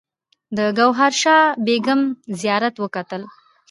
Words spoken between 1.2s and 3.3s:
شاد بیګم زیارت وکتل.